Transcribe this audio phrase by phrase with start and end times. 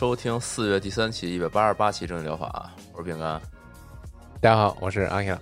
[0.00, 3.38] 收听四月第三期一百八十八期蒸汽疗法，我是饼干。
[4.40, 5.38] 大家好，我是阿 Q。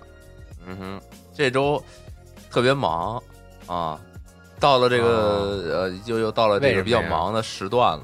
[0.67, 1.01] 嗯哼，
[1.33, 1.81] 这周
[2.51, 3.23] 特别忙
[3.67, 3.97] 啊，
[4.59, 8.03] 到了这个、呃，又又到了这个比较忙的时段了。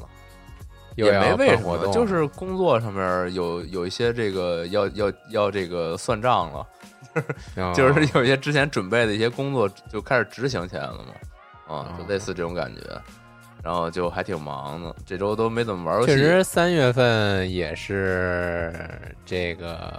[0.95, 6.67] 也没为什么，就是工作上面有有一些这个要要要这个算账了，
[7.57, 12.81] 哦 就是有一些之前准备的一些工作就开始执行起来了嘛，啊，哦就类似这种感觉，
[13.65, 16.13] 然后就还挺忙的，这周都没怎么玩游戏。
[16.13, 18.71] 确实三月份也是
[19.25, 19.91] 这个，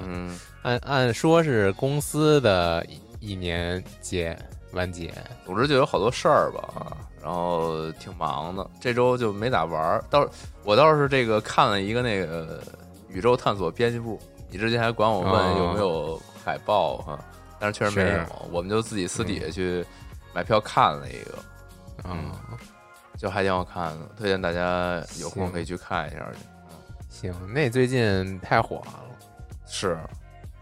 [0.00, 2.86] 嗯，按按说是公司的
[3.20, 4.38] 一一年结
[4.70, 5.12] 完结，
[5.44, 8.64] 总之就有好多事儿吧，啊，然后挺忙的。
[8.80, 10.30] 这周就没咋玩儿，倒是
[10.62, 12.62] 我倒是这个看了一个那个
[13.08, 14.16] 宇宙探索编辑部，
[14.48, 17.18] 你之前还管我问哦有没有海报哈、
[17.58, 19.84] 但是确实没有是，我们就自己私底下去
[20.32, 21.38] 买票看了一个，
[22.04, 22.30] 嗯，
[23.18, 26.38] 就还挺好看的，推荐大家有空可以去看一下去。
[27.10, 29.04] 行，那最近太火了，
[29.66, 29.98] 是，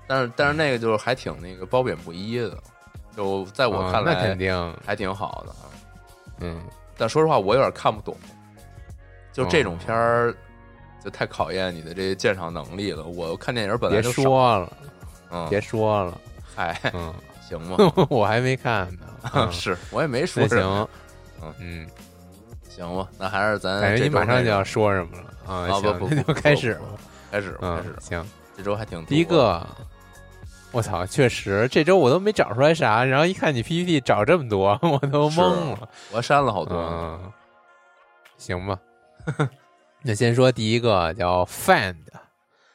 [0.07, 2.57] 但是但是那个就是还挺那个褒贬不一的，
[3.15, 5.51] 就在我啊看来那肯定，还挺好的。
[5.53, 5.69] 啊。
[6.41, 6.61] 嗯，
[6.97, 8.17] 但说实话，我有点看不懂，
[9.33, 10.35] 就这种哦片儿，
[11.05, 13.05] 就太考验你的这鉴赏能力了。
[13.05, 14.77] 我看电影本来别就少，说了，
[15.31, 16.21] 嗯，别说了，
[16.55, 17.13] 嗨，嗯，
[17.47, 17.77] 行吗？
[18.09, 19.53] 我还没看呢， 嗯。
[19.53, 20.89] 是我也没说行，
[21.43, 21.55] 嗯。
[21.59, 21.87] 嗯，
[22.77, 23.09] 行吧？
[23.19, 25.67] 那还是咱感觉你马上就要说什么了啊？
[25.73, 26.81] 啊不行那就不不不不开始吧，
[27.33, 27.95] 开始吧开始。
[28.01, 29.67] 行，这周还挺第一个，
[30.73, 35.89] 我操，确实这周我都没找出来啥，然后一看你 PPT 找这么多， 我都是懵了。
[36.13, 37.33] 我删了好多，嗯，
[38.37, 38.79] 行吧。
[40.03, 41.97] 那先说第一个叫 Find，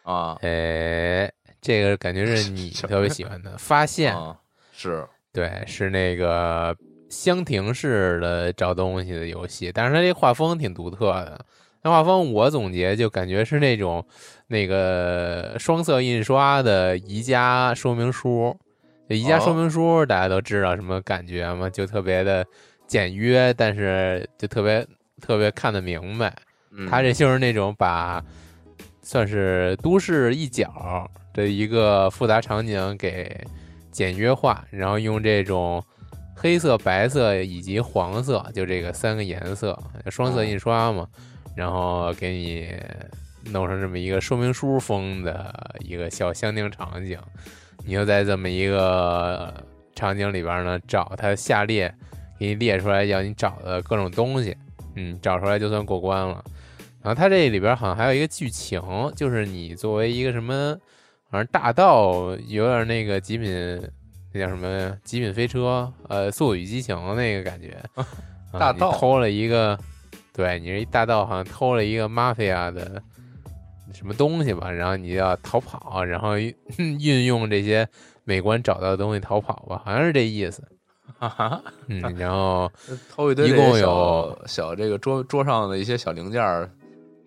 [0.04, 1.32] 啊哎，
[1.62, 4.36] 这个感觉是你 特别喜欢的，发现，啊，
[4.74, 6.76] 是对，是那个
[7.12, 11.46] 箱庭式的找东西的游戏，但是它这画风挺独特的。
[11.84, 14.04] 那画风我总结就感觉是那种
[14.48, 18.58] 那个双色印刷的宜家说明书。
[19.08, 21.70] 宜家说明书大家都知道什么感觉吗？
[21.70, 22.46] 就特别的
[22.88, 24.88] 简约，但是就特别
[25.20, 26.34] 特别看得明白。
[26.72, 28.24] 嗯它这就是那种把
[29.02, 33.46] 算是都市一角的一个复杂场景给
[33.92, 35.84] 简约化，然后用这种
[36.42, 39.78] 黑色、白色以及黄色，就这个三个颜色，
[40.10, 41.08] 双色印刷嘛，
[41.56, 42.74] 然后给你
[43.52, 47.16] 弄成这么一个说明书风的一个小箱庭场景，
[47.86, 49.54] 你就在这么一个
[49.94, 51.94] 场景里边呢找它下列，
[52.40, 54.58] 给你列出来要你找的各种东西，
[54.96, 56.44] 嗯，找出来就算过关了。
[57.04, 58.82] 然后它这里边好像还有一个剧情，
[59.16, 60.76] 就是你作为一个什么，
[61.30, 63.80] 好像大盗，有点那个极品，
[64.34, 67.78] 那叫什么极品飞车，呃，速度与激情那个感觉。
[67.96, 68.06] 啊
[68.54, 69.80] 大盗你偷了一个，
[70.34, 73.02] 对你是一大盗，好像偷了一个 mafia 的
[73.94, 76.54] 什么东西吧，然后你要逃跑，然后运
[77.00, 77.88] 运用这些
[78.24, 80.62] 美观找到的东西逃跑吧，好像是这意思。
[81.20, 82.72] 哈哈，嗯，然后
[83.14, 86.70] 偷一堆一共有小这个桌桌上的一些小零件儿，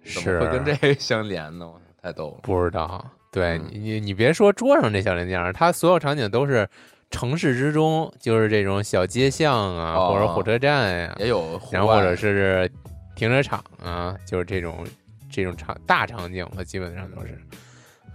[0.03, 1.67] 怎是么会跟这个相连呢？
[1.67, 2.39] 我太逗了。
[2.43, 6.69] 不知道，对嗯你你你别说桌上这小零件儿，它所有场景都是
[7.15, 12.69] 城市之中，就是这种小街巷啊，哦或者火车站呀、也有，然后或者是
[13.15, 14.85] 停车场啊，就是这种
[15.31, 17.39] 这种场大场景吧，基本上都是。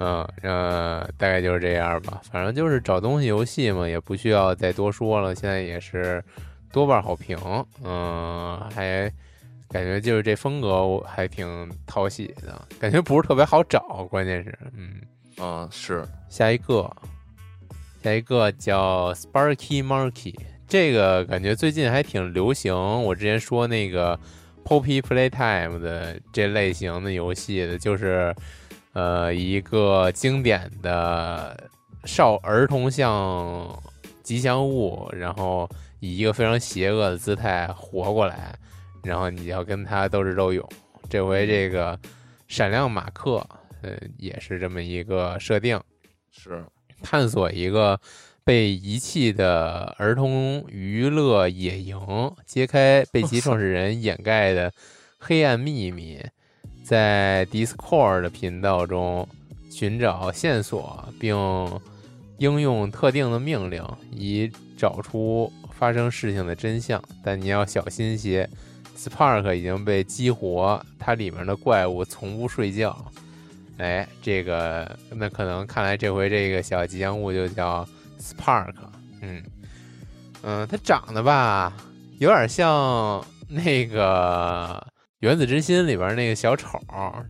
[0.02, 2.22] 嗯呃，大概就是这样吧。
[2.30, 5.34] 反正就是找东西游戏嘛，也不需要再多说了。
[5.34, 6.24] 现在也是
[6.72, 7.38] 多半好评，
[7.84, 9.12] 嗯，还
[9.70, 15.02] 感觉就是这风格我还挺讨喜的，感觉不是特别好找，关键是，嗯。
[15.42, 16.90] 嗯是下一个，
[18.02, 20.34] 下一个叫 Sparky Marky，
[20.68, 22.74] 这个感觉最近还挺流行。
[22.74, 24.18] 我之前说那个
[24.64, 28.34] Poppy Playtime 的这类型的游戏的，就是
[28.94, 31.70] 呃，一个经典的
[32.06, 33.68] 少儿童像
[34.24, 35.70] 吉祥物，然后
[36.00, 38.56] 以一个非常邪恶的姿态活过来，
[39.04, 40.68] 然后你要跟他斗智斗勇。
[41.10, 42.00] 这回这个
[42.48, 43.46] 闪亮马克，
[43.82, 45.78] 呃，也是这么一个设定，
[46.32, 46.64] 是
[47.02, 48.00] 探索一个
[48.44, 52.00] 被遗弃的儿童娱乐野营，
[52.46, 54.72] 揭开被其创始人掩盖的
[55.18, 56.20] 黑暗秘密，
[56.84, 59.28] 在 Discord 的频道中
[59.70, 61.36] 寻找线索，并
[62.38, 67.04] 应用特定的命令，以找出发生事情的真相。
[67.24, 68.50] 但你要小心些
[68.98, 73.06] ，Spark 已经被激活，它里面的怪物从不睡觉。
[73.80, 77.88] 哎，这个那可能看来这回这个小吉祥物就叫
[78.20, 78.74] Spark，
[79.22, 79.42] 嗯
[80.44, 81.72] 嗯，它长得吧
[82.20, 84.86] 有点像那个
[85.20, 86.78] 《原子之心》里边那个小丑，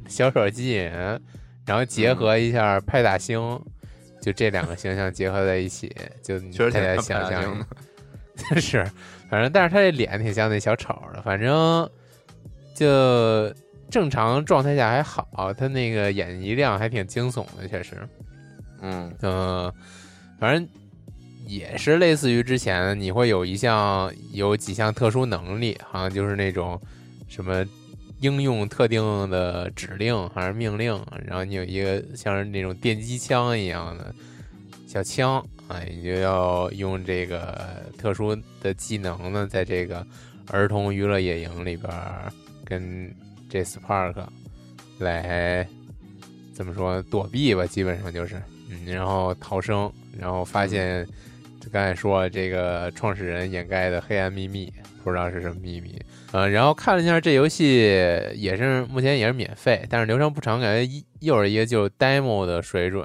[0.07, 1.21] 小丑机器人，
[1.67, 3.39] 然后结合一下派大星，
[4.19, 7.65] 就这两个形象结合在一起，就你大家想象星
[8.55, 8.91] 一下， 是，
[9.29, 11.87] 反正但是他这脸挺像那小丑的，反正
[12.75, 13.53] 就
[13.89, 17.95] 正常状态下还好，他那个眼睛一亮还挺惊悚的，确实。
[18.81, 19.73] 嗯嗯，
[20.39, 20.67] 反正
[21.45, 26.79] 也是类似于之前你会有一项有几项特殊能力，好像就是那种
[27.27, 27.65] 什么
[28.21, 30.93] 应用特定的指令还是命令，
[31.25, 34.13] 然后你有一个像是那种电击枪一样的
[34.87, 40.05] 小枪啊，你就要用这个特殊的技能呢，在这个
[40.51, 42.31] 儿童娱乐野营里边儿
[42.63, 43.13] 跟
[43.49, 44.15] 这 Spark
[44.99, 45.67] 来
[46.53, 48.41] 怎么说躲避吧，基本上就是。
[48.71, 51.03] 嗯，然后逃生，然后发现，
[51.59, 54.71] 就刚才说这个创始人掩盖的黑暗秘密，
[55.03, 55.99] 不知道是什么秘密。
[56.31, 57.77] 呃，然后看了一下这游戏，
[58.35, 63.03] 也是目前也是免费，但是流程不长，感觉一又是一个就是 demo 的水准，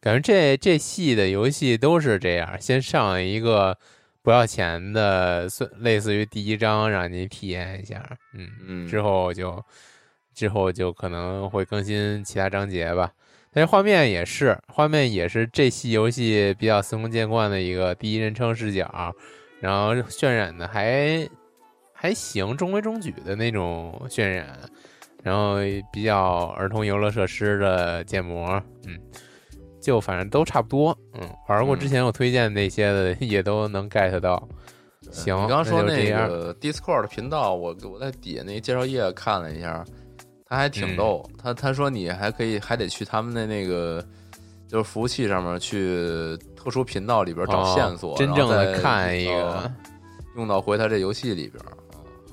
[0.00, 3.78] 感觉这这系的游戏都是这样，先上一个
[4.24, 9.62] 不要钱的，算类似于第一章让您体验一下，嗯，嗯，之后就
[10.34, 13.12] 之后就可能会更新其他章节吧。
[13.52, 19.14] 但是画面也是，画面也是这系游戏比较司空见惯的一个第一人称视角，
[19.60, 21.28] 然后渲染的还
[21.92, 24.58] 还行，中规中矩的那种渲染，
[25.22, 25.56] 然后
[25.92, 28.98] 比较儿童游乐设施的建模，嗯，
[29.84, 34.42] 就反正都差不多，嗯，玩过之前我推荐那些的也都能 get 到。
[35.10, 39.84] 行，你刚刚说那个 Discord 频道，我我在底下那介绍页看了一下，
[40.46, 41.30] 他还挺嗯逗。
[41.36, 44.02] 他他说你还可以还得去他们的那个
[44.66, 49.74] 就是服务器上面去特殊频道里边找哦线索，真正的看一个呃
[50.36, 51.62] 用到回他这游戏里边。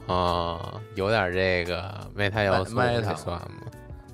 [0.08, 3.68] 啊、有点这个 meta 要素 meta 这算吗？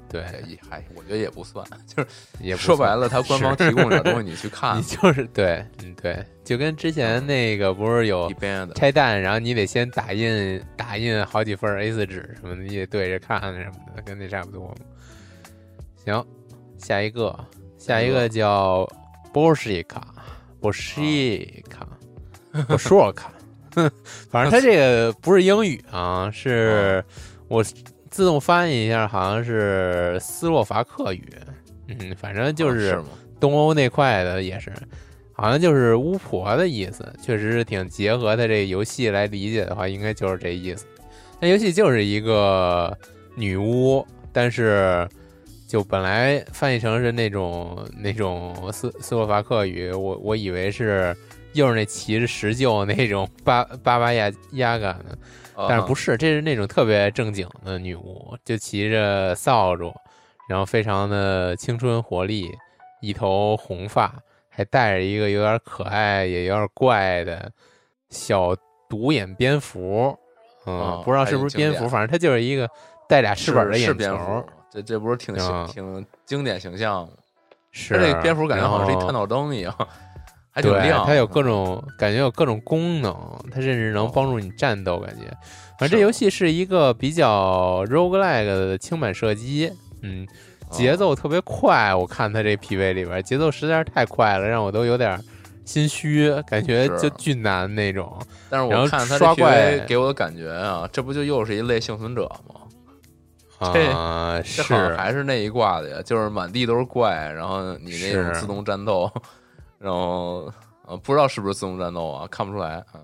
[0.09, 2.09] 对，也还我觉得也不算，就是
[2.39, 8.31] 也说白了，他官方提供点东西你去看 你，就是对，嗯对，就跟之前那个不是有。
[8.75, 14.75] 拆弹，然后你得先打印打印好几份 A 四纸什么的，你得对着看什么的，跟那差不多嘛。
[16.05, 16.25] 行，
[16.77, 17.37] 下一个，
[17.77, 18.87] 下一个叫
[19.33, 20.01] Boshika
[20.61, 21.85] Boshika
[22.67, 23.25] Boshika，
[24.29, 27.03] 反正它这个不是英语啊，是
[27.47, 27.63] 我
[28.09, 31.31] 自动翻译一下，好像是斯洛伐克语。
[31.87, 33.03] 嗯，反正就啊是？
[33.39, 34.73] 东欧那块的也是，
[35.31, 40.87] 好像就是巫婆的意思，确实是挺结合它这个游戏来理解的话，应该就是这意思。
[41.39, 42.97] 那游戏就是一个
[43.35, 45.07] 女巫，但是
[45.67, 51.15] 就本来翻译成是那种那种斯斯洛伐克语，我我以为是
[51.53, 55.15] 又是那骑着石臼那种巴巴巴亚亚感的，
[55.67, 59.93] 但是不是是，这是那种特别正经的女巫，就骑着扫帚，
[60.47, 62.51] 然后非常的青春活力，
[63.01, 64.13] 一头红发，
[64.49, 67.51] 还带着一个有点可爱也有点怪的
[68.09, 68.55] 小
[68.87, 70.17] 独眼蝙蝠。
[70.65, 72.69] 嗯，哦不知道是不是蝙蝠，反正它就是一个
[73.07, 75.35] 带俩翅膀的眼球这这不是挺
[75.67, 77.13] 挺经典形象吗？
[77.71, 79.73] 是它这蝙蝠感觉好像是一探照灯一样，
[80.57, 81.05] 还挺对，亮。
[81.05, 83.13] 它有各种感觉有各种功能，
[83.51, 84.97] 它甚至能帮助你战斗。
[84.97, 85.25] 感觉，
[85.77, 89.71] 反正这游戏是一个比较 roguelike 的轻版射击，
[90.01, 90.27] 嗯，
[90.71, 91.93] 节奏特别快。
[91.93, 95.23] 我看它这 PV 里边节奏实在是太快了，让我都有点
[95.63, 98.17] 心虚，感觉就巨难那种。
[98.49, 102.55] 但是我看他刷怪给我的感觉啊，这不就又是一类幸存者吗？
[103.73, 109.11] 这啊，这是还是那一挂的呀，就是满地都是怪，然后你那种自动战斗，
[109.79, 110.51] 然后
[110.85, 113.03] 呃不知道是不是自动战斗啊，看不出来啊。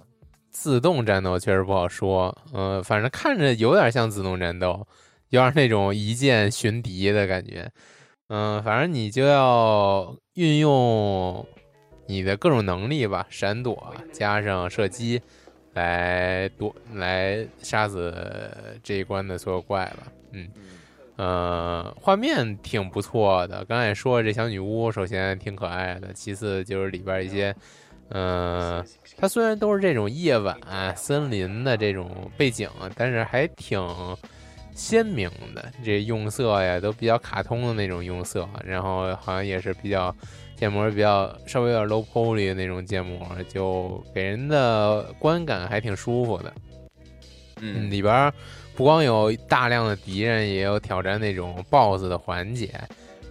[0.49, 4.85] 自动战斗确实不好说，嗯、反正看着有点像自动战斗，
[5.29, 7.71] 有点那种一键寻敌的感觉。
[8.27, 11.45] 嗯，反正你就要运用
[12.07, 15.21] 你的各种能力吧，闪躲加上射击，
[15.73, 18.15] 来躲来杀死
[18.83, 20.11] 这一关的所有怪吧。
[20.31, 20.49] 嗯，
[21.15, 23.63] 呃，画面挺不错的。
[23.65, 27.55] 刚才也说了，这小女巫首先挺可爱的，其次就是里边一些，
[28.09, 28.83] 嗯、
[29.17, 30.57] 它虽然都是这种夜晚、
[30.95, 33.79] 森林的这种背景，但是还挺
[34.73, 35.71] 鲜明的。
[35.83, 40.13] 这用色呀，都比较卡通的那种用色，然后好像也是比较
[40.55, 46.53] 建模比较稍微有点 low poly 的那种建模，就给人的观感还挺舒服的。
[47.61, 48.33] 嗯，嗯里边儿
[48.75, 52.69] 不光有大量的敌人，也有挑战那种 BOSS 的环节。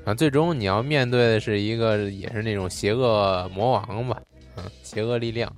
[0.05, 4.21] 啊，最终你要面对的是一个也是那种邪恶魔王吧，
[4.57, 5.55] 嗯，邪恶力量，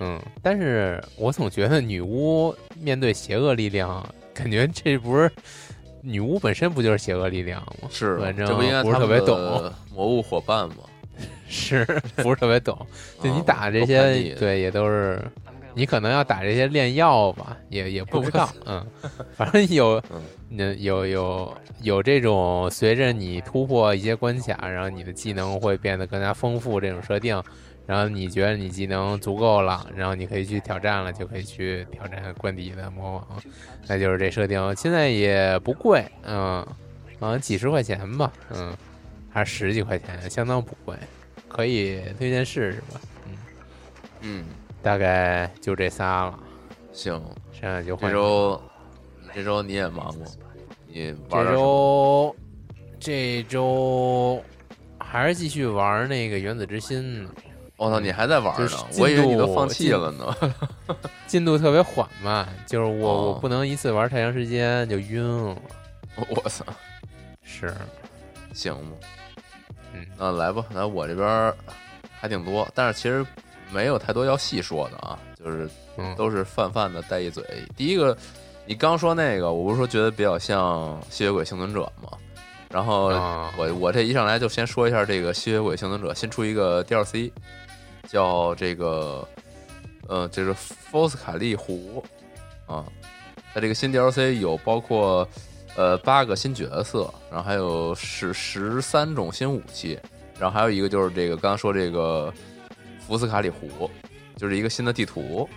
[0.00, 5.30] 嗯，但是我总觉得女巫面对邪恶力量，感觉这不是
[6.02, 7.88] 女巫本身不就是邪恶力量吗？
[7.90, 8.46] 是，反正
[8.82, 10.76] 不是特别懂，魔物伙伴吗？
[11.48, 11.84] 是
[12.16, 12.86] 不是特别懂？
[13.22, 15.18] 就你啊打这些，对，也都是
[15.74, 18.86] 你可能要打这些炼药吧，也也不知道，嗯，
[19.36, 27.42] 反正有嗯，那有有有这种随着你突破一些关卡，然后你的技能会变得更加丰富，这种设定，
[27.86, 33.42] 然后你觉得你技能足够了，然后你可以去挑战了，就可以去挑战关底的魔王，
[33.86, 34.74] 那就是这设定。
[34.76, 36.66] 现在也不贵，嗯，
[37.18, 38.76] 好像几十块钱吧，嗯，
[39.30, 40.96] 还是十几块钱，相当不贵，
[41.48, 43.00] 可以推荐试试吧。
[43.26, 43.36] 嗯，
[44.22, 44.44] 嗯，
[44.82, 46.38] 大概就这仨了，
[46.92, 47.22] 行，
[47.52, 48.62] 剩下就换这周
[49.34, 50.26] 这周你也忙吗？
[50.86, 51.52] 你玩这？
[51.52, 52.36] 周
[52.98, 54.42] 这周
[54.98, 57.30] 还是继续玩那个原子之心呢，
[57.76, 58.82] 我操，你还在玩就是呢？
[58.98, 60.36] 我以为你都放弃了呢。
[61.26, 65.56] 进 度特别缓慢，就是我、哦我不能一次玩太长时间就晕了。
[66.16, 66.64] 我操，
[67.42, 67.72] 是，
[68.52, 69.08] 行吧，
[69.94, 71.54] 嗯，那来吧，来我这边
[72.18, 73.24] 还挺多，但是其实
[73.72, 77.44] 没有太多要细说的啊，就是嗯，都是泛泛的带一嘴。
[77.76, 78.16] 第一个，
[78.66, 82.10] 你刚说那个，我不是说觉得比较像吸血鬼幸存者吗？
[82.70, 87.30] 然后啊我我这一上来就先说一下这个吸血鬼幸存者新出一个 DLC，
[88.08, 89.26] 叫这个
[90.08, 92.04] 呃，就是福斯卡利湖
[92.66, 92.84] 啊。
[93.52, 95.26] 它这个新 DLC 有包括
[95.74, 99.98] 呃八个新角色，然后还有十十三种新武器，
[100.38, 102.32] 然后还有一个就是这个刚刚说这个
[103.10, 103.90] 福斯卡里湖，
[104.36, 105.48] 就是一个新的地图，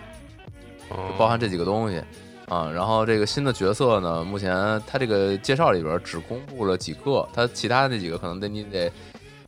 [0.88, 2.02] 哦就包含这几个东西
[2.48, 2.68] 啊。
[2.74, 4.52] 然后这个新的角色呢，目前
[4.88, 8.90] 它这个介绍里边只公布了几个，它其他的那几个可能得你得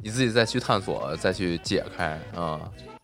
[0.03, 2.61] 你自己再去探索，再去解开啊。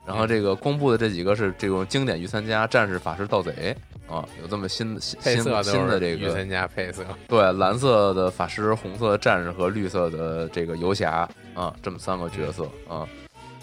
[0.07, 3.77] 然后这个公布的这几个是这种经典御三家、战士、法师、盗贼
[4.09, 13.07] 啊，有这么新新新的这个是御三家配色，对，蓝色的法师、红色的战士和绿色的这个游侠啊，这么三个角色啊，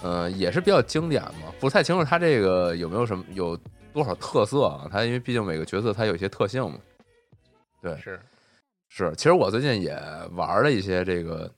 [0.01, 1.53] 呃，也是比较经典嘛。
[1.59, 3.57] 不太清楚他这个有没有什么有
[3.93, 4.87] 多少特色啊？
[4.91, 6.77] 他因为毕竟每个角色他有一些特性嘛。
[7.81, 8.19] 对，是，
[8.89, 9.97] 是，其实我最近也
[10.33, 11.49] 玩了一些这个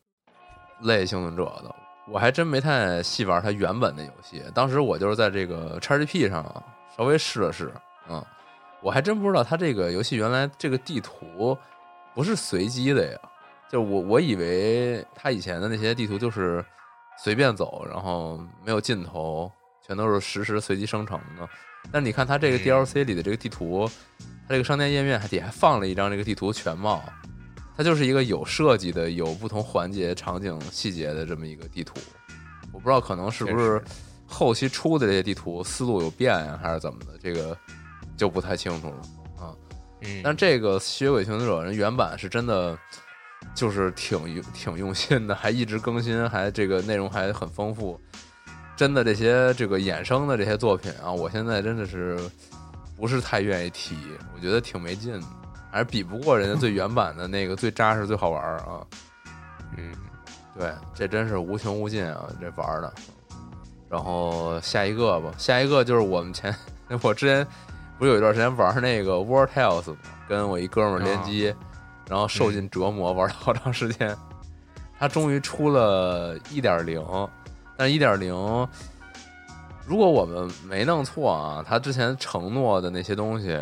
[0.82, 1.76] 类幸存者的，
[2.08, 4.44] 我还真没太细玩它原本的游戏。
[4.54, 6.64] 当时我就是在这个 XGP 上啊
[6.96, 7.72] 稍微试了试，
[8.10, 8.24] 嗯，
[8.82, 11.58] 我还真不知道它这个游戏原来这个地图
[12.14, 13.20] 不是随机的呀。
[13.70, 16.64] 就我我以为它以前的那些地图就是
[17.24, 19.51] 随便走，然后没有尽头，
[19.86, 21.48] 全都是实时随机生成的。
[21.92, 23.90] 但你看它这个嗯 DLC 里的这个地图，
[24.48, 27.04] 它这个商店页面还底下还放了一张这个地图全貌，
[27.78, 31.96] 它就是一个有设计的、有不同环节、场景、细节的这么一个地图。
[32.72, 33.84] 我不知道可能是不是
[34.25, 37.58] 后期出的这些地图思路有变呀，还是怎么的，这个
[38.18, 39.54] 就不太清楚了啊。
[40.01, 42.78] 嗯，但这个《吸血鬼幸存者》人原版是真的，
[43.54, 48.00] 就是挺挺用心的，还一直更新，还这个内容还很丰富。
[48.76, 52.18] 真的这些这个衍生的这些作品啊，我现在真的是
[52.98, 53.96] 不是太愿意提，
[54.34, 55.28] 我觉得挺没劲的，
[55.70, 58.82] 还是比不过人家最原版的那个最扎实、最好玩啊。
[59.78, 59.92] 嗯，
[60.58, 62.92] 对，这真是无穷无尽啊，这玩的。
[63.88, 66.56] 然后下一个吧，下一个就是我们前
[67.04, 67.46] 我之前
[68.00, 69.98] 不是有一段时间玩那个 War Tales 吗？
[70.28, 71.54] 跟我一哥们儿联机，
[72.12, 74.13] 然后受尽折磨，玩了好长时间。
[75.00, 77.01] 它终于出了一点零，
[77.77, 78.36] 但一点零，
[79.88, 83.58] 如果我们没弄错啊，他之前承诺的那些东西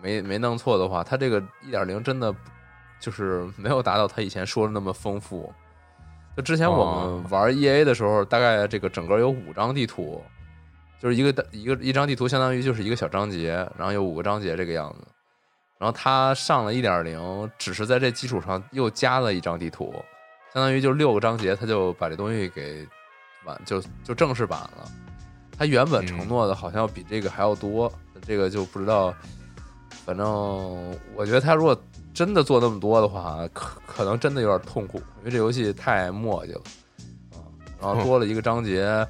[0.00, 2.32] 没没弄错的话，它这个一点零真的
[3.00, 5.52] 就是没有达到他以前说的那么丰富。
[6.36, 10.22] 就之前我们玩 E A 的时候，大概这个整个有五张地图，
[11.00, 15.06] 就是一个一个一张地图相当于就是一个小章节，然后有五个章节这个样子。
[15.82, 19.92] 然后它上了一点零，只是在这基础上又加了一张地图，
[20.54, 22.86] 相当于就六个章节，他就把这东西给
[23.44, 24.88] 完，就就正式版了。
[25.58, 27.92] 他原本承诺的好像比这个还要多，
[28.24, 29.12] 这个就不知道。
[30.06, 30.24] 反正
[31.16, 31.76] 我觉得他如果
[32.14, 36.62] 真的做那么多的话，可可能真的有点痛苦，因为这游戏太磨叽了
[37.32, 37.42] 啊。
[37.80, 39.04] 然后多了一个章节，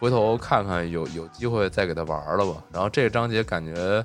[0.00, 2.60] 回头看看有有机会再给他玩了吧。
[2.72, 4.04] 然后这个章节感觉，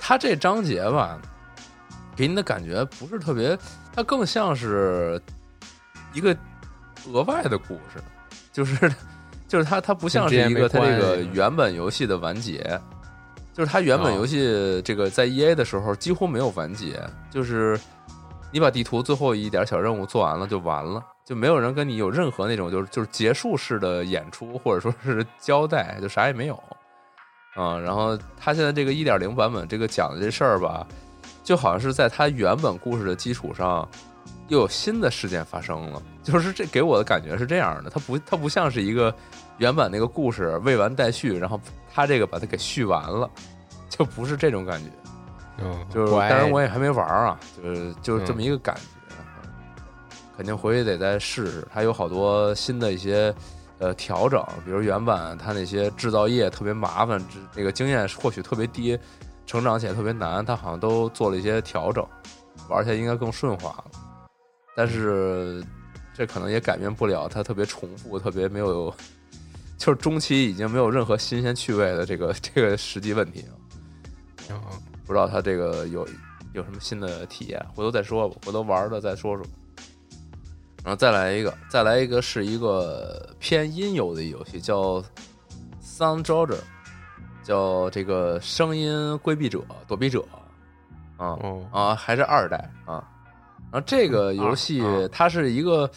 [0.00, 1.20] 他这章节吧，
[2.16, 3.56] 给你的感觉不是特别，
[3.94, 5.20] 它更像是
[6.12, 6.36] 一个
[7.12, 8.02] 额外的故事，
[8.52, 8.92] 就是
[9.46, 12.80] 就是它它不像是一个它这个原本游戏的完结。
[13.52, 16.98] 就是它原本游戏这个在 E A 的时候几乎没有完结，
[17.30, 17.78] 就是
[18.50, 26.54] 你把地图最后一点小任务做完了就完了，就没有人跟你有任何那种就是就是结束式的演出或者说是交代，就啥也没有
[27.54, 27.78] 啊。
[27.78, 30.86] 然后他现在这个一点零版本这个讲的这事儿吧，
[31.42, 33.88] 就好像是在他原本故事的基础上
[34.48, 39.14] 又有新的事件发生了，就是这给我的感觉是这样的，它不它不像是一个
[39.58, 41.60] 原版那个故事未完待续，然后。
[41.92, 43.28] 他这个把它给续完了，
[43.88, 44.88] 就不是这种感觉，
[45.58, 49.16] 嗯，就是，当然我也还没玩啊，就是就是这么一个感觉，
[50.36, 51.66] 肯定回去得再试试。
[51.74, 53.34] 它有好多新的一些
[53.80, 57.20] 呃调整，比如原版它那些制造业特别麻烦，
[57.56, 58.96] 那个经验或许特别低，
[59.46, 62.06] 成长起来特别难，它好像都做了一些调整，
[62.68, 63.84] 玩起来应该更顺滑了。
[64.76, 65.64] 但是
[66.14, 68.94] 这可能也改变不了它特别重复、特别没有。
[69.78, 73.42] 就是中期已经没有任何新鲜趣味的这个 这个实际问题
[74.50, 74.60] 啊，
[75.06, 76.06] 不知道它这个有
[76.52, 79.42] 有什么新的体验，回头再说吧，回头玩了再说说。
[80.84, 85.00] 然后再来一个，再来一个是一个偏音游的游戏，叫
[85.82, 86.60] 《Sound j o g e r
[87.42, 90.24] 叫这个声音规避者、躲避者
[91.16, 91.38] 啊
[91.70, 93.02] 啊，还是二代啊。
[93.72, 95.90] 然后这个游戏它是一个。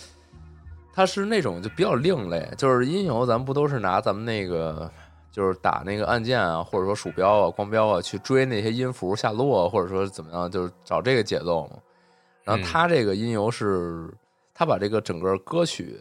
[0.95, 4.87] 它是那种就比较另类，就是音游，咱们不都是拿咱们那个，
[5.31, 11.77] 就是打那个按键啊，或者说鼠标啊、光标啊，去追那些音符下落，或者说怎么样，就是找这个节奏嘛。
[12.43, 14.07] 然后它这个音游是，
[14.53, 15.99] 它把这个整个歌曲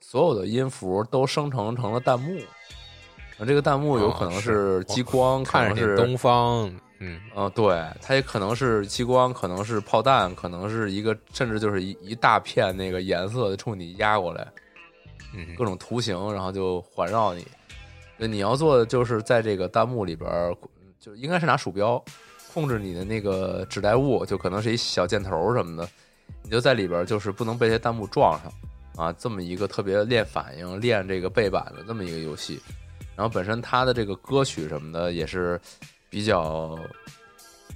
[0.00, 2.40] 所有的音符都生成成了弹幕，
[3.38, 6.72] 那这个弹幕有可能是激光，可能是东方。
[7.00, 14.46] 嗯，哦，对，它也可能是激光，可能是炮弹，可能是一个，甚至就是一一大片那个颜色的冲你压过来，
[15.34, 17.46] 嗯，各种图形，然后就环绕你。
[18.16, 20.56] 那你要做的就是在这个弹幕里边，
[21.00, 22.02] 就应该是拿鼠标
[22.52, 25.88] 控制你的那个指代物，就可能是一小箭头什么的，
[26.44, 28.52] 你就在里边，就是不能被这些弹幕撞上
[28.96, 29.12] 啊。
[29.18, 32.60] 这么一个特别练反应、练这个背板的这么一个游戏。
[33.16, 35.60] 然后本身它的这个歌曲什么的也是。
[36.10, 36.78] 比较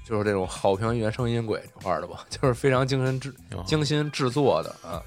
[0.07, 3.35] 就是这种好评原声音轨这块的吧， 就是非常精心制
[3.67, 5.03] 精心制作的啊。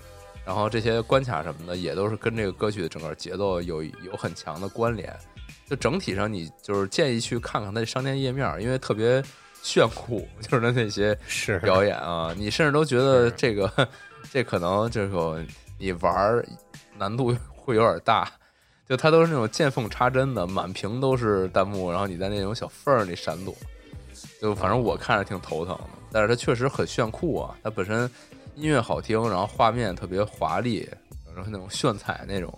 [0.45, 5.17] 然后这些关卡什么的也都是跟这个歌曲的整个节奏有有很强的关联。
[5.69, 9.23] 就整体上，你就是建议去看看它的商店页面，因为特别
[9.61, 13.71] 炫酷， 就是他那些是表演啊，你甚至都觉得这个
[14.31, 15.43] 这可能这个
[15.77, 16.43] 你玩
[16.97, 18.31] 难度会有点大。
[18.89, 23.55] 就它都是那种见缝插针的，满屏都是弹幕，然后你在那种小缝儿里闪躲，
[24.41, 25.89] 就反正我看着挺头疼的。
[26.11, 28.11] 但是它确实很炫酷啊，它本身
[28.53, 30.89] 音乐好听，然后画面特别华丽，
[31.33, 32.53] 然后那种炫彩那种，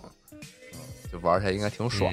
[1.12, 2.12] 就玩起来应该挺爽。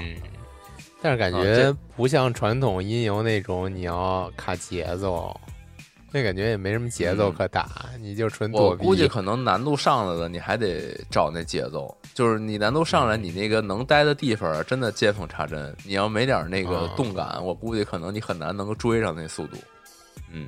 [1.02, 5.36] 但是感觉不像传统音游那种，你要卡节奏。
[6.14, 8.82] 那感觉也没什么节奏可打，你就纯躲避。
[8.84, 11.96] 我估计可能难度上来了，你还得找那节奏。
[12.14, 15.74] 就是你难度上来，你那个能待的地方真的见缝插针。
[15.86, 19.56] 你要没点那个动感，我估计可能你很难能够追上那速度。
[20.30, 20.48] 嗯，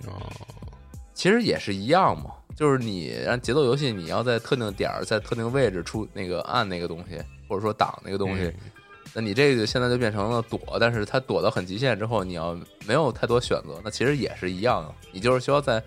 [1.13, 8.53] 其实也是一样嘛，就是你让节奏游戏，你要在特定点儿、在特定位置出那个按那个东西，或者说挡那个东西。
[9.15, 14.93] 那你这个现在就变成了躲，但是它躲到很极限之后，你要没有太多选择，那其实也是一样的。
[15.11, 15.81] 你就是需要在，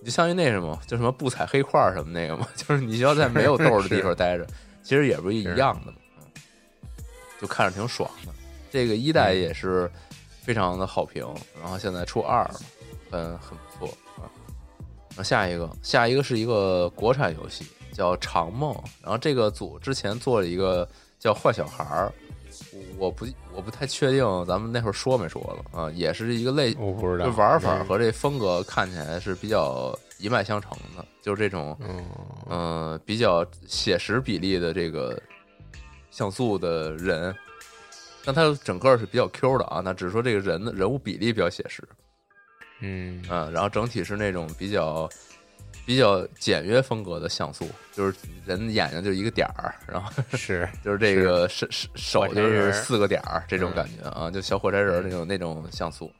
[0.00, 4.46] 你就相当于那什么，就什么不踩黑块什么那个嘛， 就是你需要在没有豆的地方待着，
[4.82, 5.98] 其实也不是一样的嘛，
[7.40, 8.32] 就看着挺爽的。
[8.70, 9.90] 这个一代也是
[10.42, 11.26] 非常的好评，
[11.58, 12.60] 然后现在出二了，
[13.10, 14.28] 很很不错啊。
[15.16, 20.86] 那下一个，下一个是一个国产游戏，叫《长梦》，然后这个组之前做了一个
[21.18, 22.12] 叫《坏小孩儿》。
[22.96, 25.90] 我不我不太确定，咱们那会儿说没说了啊？
[25.92, 31.76] 也是一个类，我不知道，就玩法和这风格看起来是比较一脉相承的，就是这种
[32.48, 35.20] 嗯比较写实比例的这个
[36.10, 37.34] 像素的人，
[38.24, 39.80] 但它整个是比较 Q 的啊。
[39.84, 41.82] 那只是说这个人的人物比例比较写实，
[42.80, 45.08] 嗯嗯，然后整体是那种比较
[45.88, 56.12] 比较简约风格的像素，就是人眼睛就一个点儿，然后是 就是这个手手手就是四个点儿这种感觉啊，就小火柴人儿那种那种像素。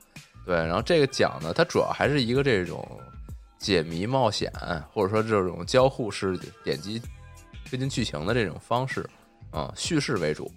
[0.47, 2.99] 对，然后这个奖呢，它主要还是一个这种
[3.59, 4.51] 解谜冒险，
[4.91, 6.99] 或者说这种交互式点击
[7.69, 9.07] 推进剧情的这种方式
[9.51, 10.51] 啊，叙事为主。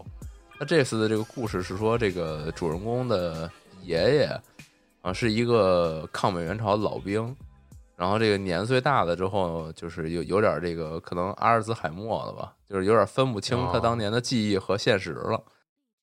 [0.57, 3.51] 那这次的这个故事是说，这个主人公的
[3.83, 4.41] 爷爷
[5.01, 7.35] 啊是一个抗美援朝老兵，
[8.01, 15.43] 然后这个年岁大了之后，就是有有点这个可能阿尔兹海默了吧，就是有点分不清他当年的记忆和现实了。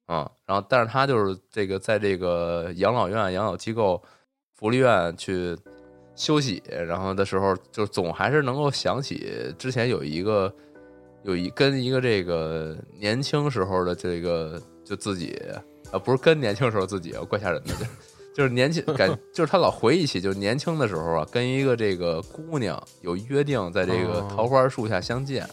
[0.07, 4.01] 啊，然后但是他就是这个在这个养老院、养老机构、
[4.55, 5.59] 福利院去
[6.15, 10.55] 休息，然后的时候就总还是能够想起之前有一个
[11.25, 15.37] 有一跟一个这个年轻时候的这个就自己
[15.91, 17.75] 啊，不是跟年轻时候自己啊，怪吓人的，
[18.39, 25.45] 就就是年轻感， 就是他老回忆起就是年轻的时候啊，跟一个这个姑娘有约定，在这个哦桃花树下相见，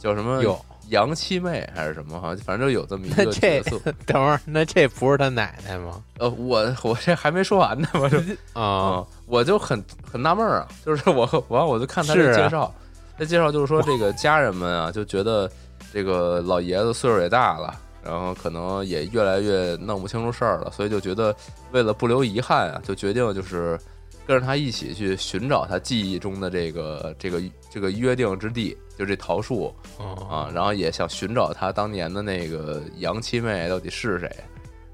[0.00, 3.78] 叫什么有杨七妹还是什么哈，反正就有这么一个那这角色。
[4.04, 6.02] 等会儿，那这不是他奶奶吗？
[6.18, 8.18] 呃，我我这还没说完呢，我就
[8.52, 8.60] 啊，
[8.98, 12.74] 啊，我就很很纳闷儿啊，就是我完我就看他这是啊介绍，
[13.16, 15.48] 他介绍就是说这个家人们啊就觉得
[15.92, 17.72] 这个老爷子岁数也大了，
[18.08, 21.34] 然后可能也越来越弄不清楚事儿了，所以就觉得
[21.72, 23.78] 为了不留遗憾啊，就决定就是
[24.26, 34.36] 跟着他一起去寻找他记忆中的这个这个这个约定之地，就这桃树哦啊，然后也想寻找他当年的那个杨七妹到底是谁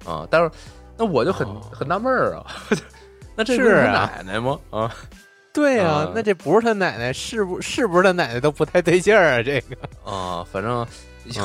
[0.05, 0.27] 啊？
[0.29, 0.50] 但是
[0.96, 2.46] 那我就很、哦很纳闷儿啊，
[3.37, 4.59] 那这是奶奶吗？
[4.70, 4.92] 啊
[5.55, 9.43] 对呀、啊那这不是他奶奶，是不是不是他奶奶都不太对劲儿啊？
[9.43, 10.85] 这个啊，反正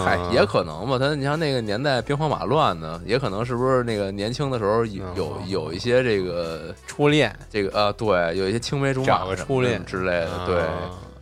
[0.04, 0.98] 嗨啊也可能吧。
[0.98, 10.60] 他你像那个年代兵荒马乱的，也可能是不是那个年轻的时候有有一些这个初恋这个啊，对，有一些青梅竹马什么个初恋之类的，对，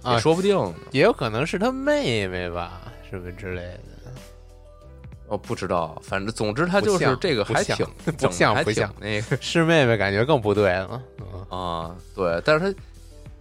[0.02, 0.74] 啊也说不定呢。
[0.92, 3.80] 也有可能是他妹妹吧，是不是之类的？
[5.28, 11.02] 哦，不知道，反正总之他就是这个还挺 不整还挺像不像那个 是妹妹，感觉更不对了。
[11.20, 12.74] 嗯啊，对，但是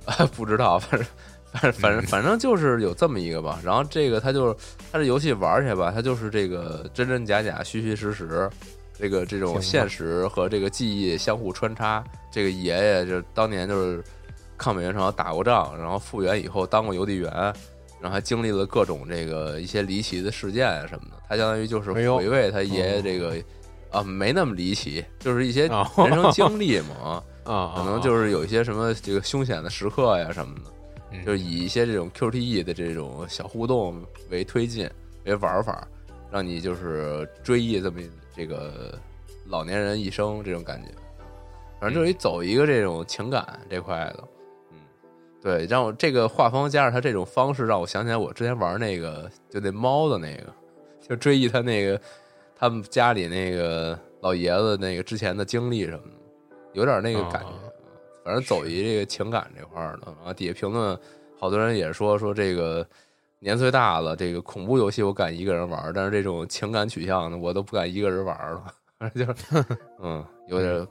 [0.04, 1.08] 他啊 不知道，反正
[1.52, 3.60] 反正反正反正就是有这么一个吧。
[3.64, 4.56] 然后这个他就是
[4.90, 8.50] 他这游戏玩起来吧，他就是这个真真假假、虚虚实实，
[8.98, 12.02] 这个这种现实和这个记忆相互穿插。
[12.32, 14.04] 这个爷爷就当年就是
[14.58, 17.30] 抗美援朝打过仗，然后复员以后当过邮递员，
[18.06, 21.16] 然后还经历了各种这个一些离奇的事件啊什么的。
[21.28, 23.36] 他相当于就是回味他爷爷哦这个。
[23.90, 30.72] 啊，没那么离奇，就是一些哦人生经历嘛，啊， 可能就是有一些什么这个凶险的时刻呀什么的，
[31.12, 34.90] 嗯就是以一些这种 QTE 的这种小互动为推进
[35.24, 35.86] 为玩法，
[36.30, 38.00] 让你就是追忆这么
[38.36, 38.98] 这个
[39.46, 40.90] 老年人一生这种感觉。
[41.80, 44.28] 反正就是走一个这种情感这块的，嗯，
[45.46, 50.52] 对，让我这个画风加上他这种方式，让我想起来我之前玩那个就那猫的那个，
[51.00, 52.00] 就追忆他那个
[52.56, 57.48] 他们家里那个老爷子那个之前的经历什么的，有点那个感觉。
[57.48, 57.72] 哦
[58.24, 60.98] 反正走一这个情感这块儿的，然后底下评论
[61.38, 62.84] 好多人也说说这个
[63.38, 68.64] 年岁大了，这个恐怖游戏我敢一个人玩，但是这种情感取向的我都不敢一个人玩了，
[68.98, 69.64] 反正就是
[70.02, 70.84] 嗯，有点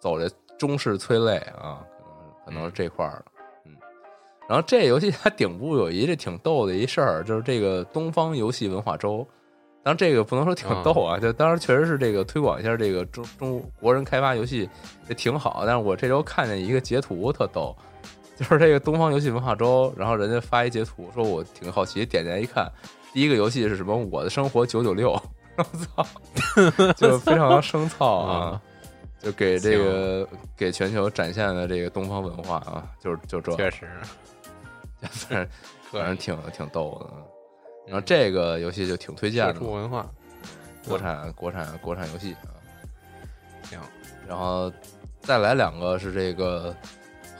[0.00, 1.86] 走这中式催泪啊，
[2.44, 3.31] 可能可能是这块儿的，嗯。
[4.52, 9.26] 然后这游戏它顶部有一这挺逗的一事儿，就是这个东方游戏文化周。
[9.82, 14.68] 当然，这个不能说挺逗啊，就当然确实是这个推广一下这个中中国人开发游戏
[15.08, 15.62] 也挺好。
[15.64, 17.74] 但是我这周看见一个截图特逗，
[18.36, 22.70] 就是这个东方游戏文化周，然后人家发一截图，说我挺好奇，点进来一看，
[23.14, 23.96] 第一个游戏是什么？
[23.96, 25.12] 我的生活九九六，
[25.56, 28.62] 我操，就非常生 操啊！
[29.18, 33.88] 就给这个给全球展现了这个东方文化啊，就是就这，确实，
[35.10, 35.48] 反正
[35.90, 37.16] 反正挺挺逗的。
[37.86, 40.08] 然后嗯这个游戏就挺推荐社的，畜文化，
[40.86, 42.54] 国产国产国产游戏啊。
[43.64, 43.80] 行，
[44.26, 44.72] 然后
[45.20, 46.74] 再来两个是这个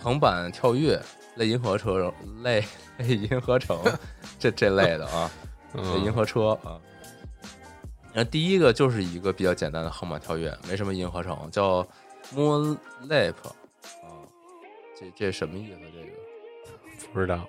[0.02, 1.00] 横版跳跃
[1.36, 2.64] 类银河车类
[2.98, 3.78] 类银河城
[4.38, 5.30] 这这类的啊，
[5.74, 6.80] 类银嗯，河车啊。
[8.12, 11.82] 然后第一个就是一个比较简单的横版跳跃，没什么银河城，叫
[12.34, 12.76] Moon
[13.08, 13.34] Leap
[14.02, 14.10] 啊，
[14.98, 15.78] 这这什么意思？
[15.94, 16.12] 这个
[17.12, 17.40] 不知道。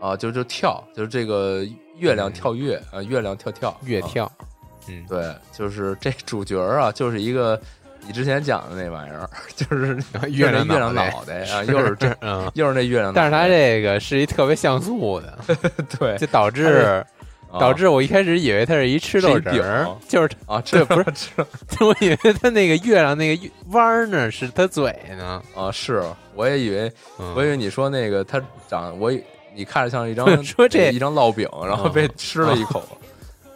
[0.00, 1.62] 啊，就就跳，就是这个
[1.98, 3.76] 月亮跳跃啊，月亮跳跳啊。
[3.84, 4.30] 月跳，
[4.88, 7.60] 嗯，对，就是这主角啊，就是一个
[8.06, 9.94] 你之前讲的那玩意儿，就是
[10.30, 13.20] 月亮月亮脑袋脑袋啊，又是这， 嗯，又是那月亮脑袋。
[13.20, 15.38] 但是它这个是一特别像素的，
[15.98, 17.04] 对就导致
[17.58, 21.30] 导致我一开始以为它是一吃豆人儿就是啊，这不是吃
[21.68, 25.42] 它 我以为它那个月亮那个弯儿呢是它嘴呢。
[25.54, 26.02] 啊，是，
[26.34, 29.22] 我也以为，嗯我以为你说那个它长，我以
[29.54, 32.82] 你看着像一张 说这一张烙饼，然后被嗯吃了一口，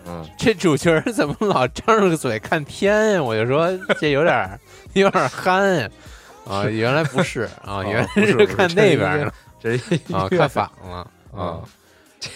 [0.07, 3.23] 嗯，这主角怎么老张着个嘴看天呀？
[3.23, 3.69] 我就说
[4.01, 4.59] 这有点儿
[4.95, 5.89] 有点憨呀。
[6.47, 9.77] 啊，原来不是啊，原来是看那边儿呢这
[10.13, 11.61] 啊，看反了啊啊。，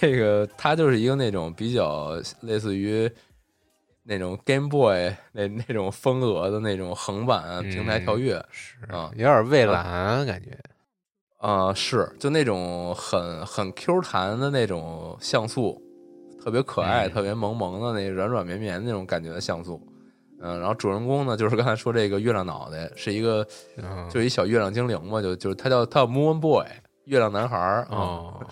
[0.01, 3.11] 这个它就是一个那种比较类似于
[4.03, 10.59] 那种 Game Boy 那那种风格的那种横版平台跳跃是啊有点蔚蓝感觉。
[11.41, 15.81] 啊、是就那种很很 Q 弹的那种像素，
[16.43, 19.81] 特别可爱、嗯特别萌萌的那软软绵绵的那种感觉的像素。
[20.41, 23.47] 嗯，然后主人公呢，就是刚才说这个月亮脑袋，是一个
[23.77, 26.67] 嗯，就一小月亮精灵嘛，就就是他叫他叫 Moon Boy
[27.05, 28.47] 月亮男孩儿啊，哦，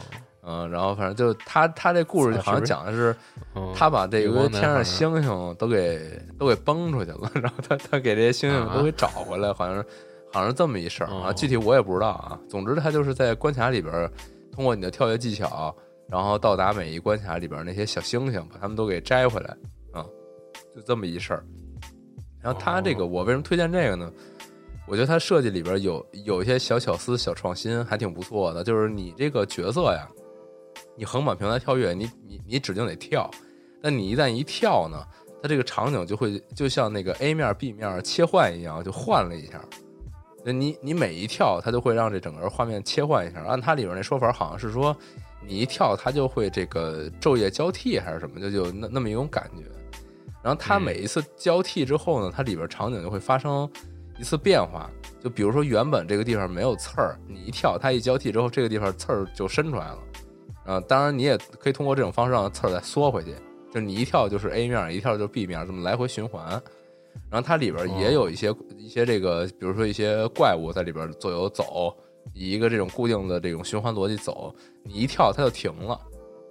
[0.47, 3.15] 嗯，然后反正就他他这故事好像讲的是
[3.55, 9.85] 嗯他把这月个天上星星都给都给崩出去了， 然后他他给这些星星都给找回来，好像是
[10.33, 12.39] 好像是这么一事儿啊，哦具体我也不知道啊。
[12.49, 14.11] 总之他就是在关卡里边儿，
[14.53, 15.75] 通过你的跳跃技巧，
[16.09, 19.51] 然后到达每一关卡里边那些小星星，把它们都给摘回来
[19.93, 20.07] 啊，
[20.75, 21.45] 就这么一事儿。
[22.41, 24.09] 然后他这个哦我为什么推荐这个呢？
[24.87, 28.63] 我觉得他设计里边有有一些小巧思、小创新，还挺不错的。
[28.63, 30.09] 就是你这个角色呀，
[30.97, 33.31] 你横版平台跳跃，你你你指定得跳，
[33.83, 35.05] 但你一旦一跳呢，
[35.43, 39.63] 它这个场景就会就像那个 A 面 B 面切换一样，就换了一下。
[40.45, 43.43] 那你你每一跳，它就会让这整个画面切换一下。
[43.43, 44.97] 按它里边那说法，好像是说
[45.45, 49.65] 你一跳，它就会这个昼夜交替还是什么，就就那那么一种感觉。
[50.43, 53.69] 然后它嗯每一次交替之后呢，它里边场景就会发生
[54.19, 54.89] 一次变化。
[55.21, 59.99] 就比如说原本这个地方没有刺儿，你一跳，它一交替之后，这个地方刺儿就伸出来了。
[60.67, 63.33] 啊，当然你也可以通过这种方式让刺儿再缩回去，
[63.73, 66.61] 就是你一跳就是 A 面，一跳就是 B 面，这么来回循环。
[67.31, 71.95] 然后它里边也有一些、一些这个，比如说一些怪物在里边左右走，
[72.35, 75.99] 以一个这种固定的这种循环逻辑走，你一跳它就停了，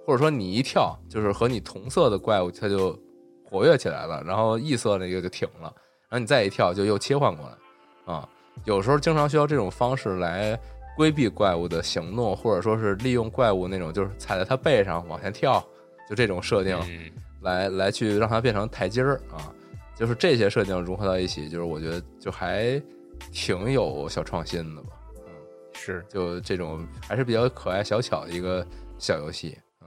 [0.04, 2.98] 或者说你一跳就是和你同色的怪物它就
[3.44, 5.72] 活跃起来了，然后异色那个就停了，
[6.08, 8.28] 然后你再一跳就又切换过来啊。
[8.64, 10.58] 有时候经常需要这种方式来
[10.96, 15.64] 规避怪物的行动，或者说是利用怪物那种就是踩在它背上往前跳，
[16.08, 16.76] 就这种设定。
[16.88, 17.12] 嗯。
[17.42, 19.54] 来来去让它变成台阶儿啊，
[19.94, 22.82] 就是这些设定融合到一起，就是我觉得就还
[23.30, 25.32] 挺有小创新的吧，嗯，
[25.72, 26.04] 是。
[26.08, 28.66] 就这种还是比较可爱小巧的一个
[28.98, 29.86] 小游戏，嗯，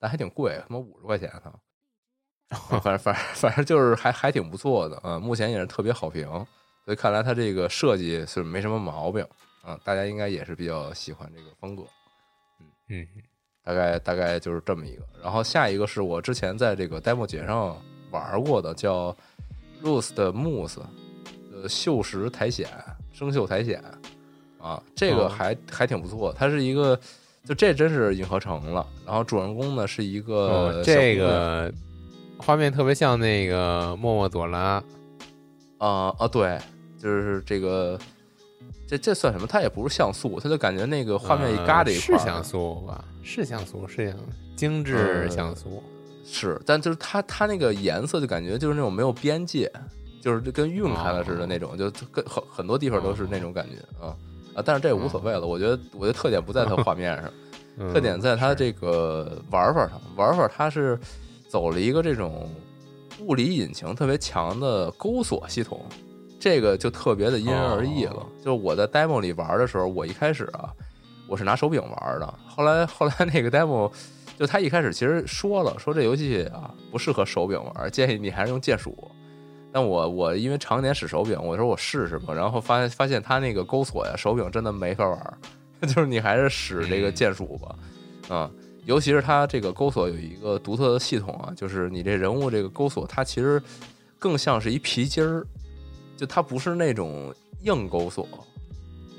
[0.00, 1.52] 但还挺贵，他妈五十块钱哈，
[2.80, 6.26] 反正反正反正就是还还挺不错的啊，目前也是特别好评，
[6.86, 9.26] 所以看来它这个设计是没什么毛病
[9.64, 11.82] 啊，大家应该也是比较喜欢这个风格。
[12.60, 13.06] 嗯嗯
[13.64, 15.02] 大概大概就是这么一个。
[15.22, 17.74] 然后下一个是我之前在这个 demo 节上
[18.10, 19.16] 玩过的，叫
[19.82, 20.80] Rose 的 Moose，
[21.50, 22.68] 呃，锈蚀苔藓，
[23.10, 23.82] 生锈苔藓
[24.58, 26.30] 啊，这个哦还、还挺不错。
[26.38, 26.94] 它是一个，
[27.46, 28.86] 就这真是银河城了。
[29.06, 31.72] 然后主人公呢是一个哦，这个
[32.36, 34.84] 画面特别像那个莫莫朵拉，
[35.78, 36.60] 啊啊，对，
[36.98, 37.98] 就是这个。
[38.96, 39.46] 这这算什么？
[39.46, 43.04] 它也不是像素，它就感觉那个画面一嘎这一块、呃是像素吧？
[43.22, 44.18] 是像素，是像
[44.54, 45.82] 精致呃像素。
[46.24, 49.70] 是，但就是它它那个颜色就感觉就是那种没有边界，
[50.22, 54.16] 就是跟晕开了似的那种，就就跟很很多地方都是那种感觉啊
[54.54, 54.62] 啊！
[54.64, 57.30] 但是这也无所谓了，我觉得我觉得特点不在它画面上，
[57.78, 60.98] 嗯特点在它这个玩法上，玩法它是
[61.48, 62.48] 走了一个这种
[63.20, 65.84] 物理引擎特别强的钩锁系统，
[66.44, 68.16] 这个就特别的因人而异了。
[68.16, 70.70] 哦就是我在 demo 里玩的时候，我一开始啊，
[71.26, 73.90] 我是拿手柄玩的，后来后来那个 demo
[74.38, 79.10] 就他一开始其实说了，说这游戏啊不适合手柄玩，建议你还是用键鼠。
[79.72, 85.38] 但我我因为常年使手柄，我说我试试吧，然后发现发现他那个钩锁呀，手柄真的没法玩，
[85.80, 87.74] 就是你还是使这个嗯键鼠吧，
[88.28, 88.50] 啊、
[88.84, 93.62] 尤其是它这个钩锁有一个独特的系统啊，就是你这人物这个钩锁，它其实
[94.18, 95.46] 更像是一皮筋儿，
[96.16, 98.26] 就它不是那种硬钩锁，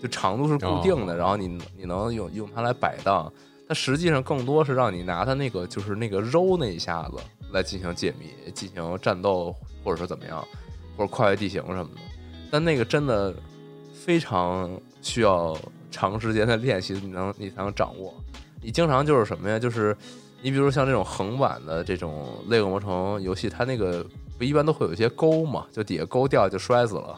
[0.02, 3.32] 就长度是固定的，哦然后你你能用用它来摆荡。
[3.68, 7.18] 它实际上更多是让你拿它那个就是那个揉那一下子
[7.52, 10.48] 来进行解谜、进行战斗，或者说怎么样，
[10.96, 12.02] 或者跨越地形什么的。
[12.52, 13.34] 但那个真的
[13.92, 14.70] 非常
[15.02, 15.58] 需要
[15.90, 18.14] 长时间的练习，你能你才能掌握。
[18.62, 19.58] 你经常就是什么呀？
[19.58, 19.98] 就是
[20.44, 24.06] 你比如像这种横版的这种《类恶魔城》游戏，它那个
[24.38, 27.18] 不一般都会有一些钩嘛，就底下钩掉就摔死了，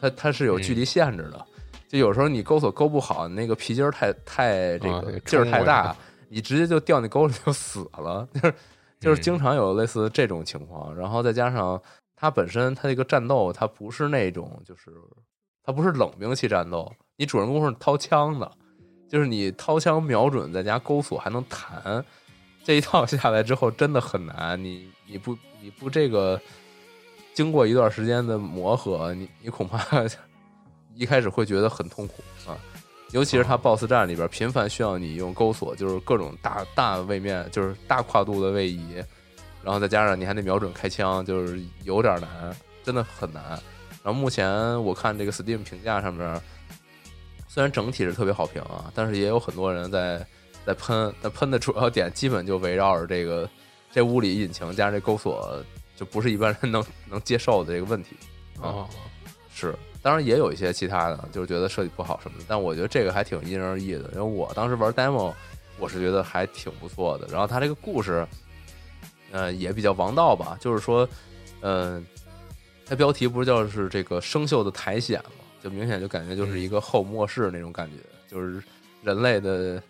[0.00, 1.46] 它它是有距离限制的。
[1.88, 5.96] 就有时候你钩索勾不好，你那个皮筋儿太太这啊个劲儿太大，
[6.28, 8.28] 你直接就掉那沟里就死了。
[8.34, 8.54] 就是
[9.00, 11.80] 就是经常有类似这种情况，然后再加上
[12.14, 14.90] 它本身它这个战斗，它不是那种就是
[15.64, 18.50] 它不是冷兵器战斗，你主人公是掏枪的，
[19.08, 22.04] 就是你掏枪瞄准，再加钩索还能弹，
[22.68, 26.38] 这一套下来之后真的很难，你你不你不这个
[27.32, 30.04] 经过一段时间的磨合，你你恐怕
[30.94, 32.52] 一开始会觉得很痛苦啊。
[33.12, 39.02] 尤其是它 BOSS 战里边频繁需要你用钩索，就是各种大大位面，就是大跨度的位移，
[39.64, 42.54] 然后再加上你还得瞄准开枪，就是有点难，
[42.84, 43.42] 真的很难。
[44.02, 46.38] 然后目前我看这个 Steam 评价上面，
[47.48, 50.18] 虽然整体是特别好评啊，但是也有很多人在
[50.68, 53.48] 在喷，但喷的主要点基本就围绕着这个
[53.90, 55.64] 这屋里引擎加上这钩锁，
[55.96, 58.14] 就不是一般人能能接受的这个问题
[58.60, 58.68] 啊。
[58.84, 58.88] 哦，
[59.50, 62.44] 是，当然也有一些其他的，就是觉得设计不好什么的。
[62.46, 64.10] 但我觉得这个还挺因人而异的。
[64.12, 65.32] 因为我当时玩 demo，
[65.78, 67.26] 我是觉得还挺不错的。
[67.28, 68.28] 然后它这个故事，
[69.30, 70.54] 呃，也比较王道吧。
[70.60, 71.08] 就是说，
[71.62, 72.04] 嗯、
[72.84, 77.96] 它标题不是叫是这个生锈的苔藓嘛，就明显就感觉就是一个后末世那种感觉，
[78.28, 78.62] 就是
[79.02, 79.82] 人类的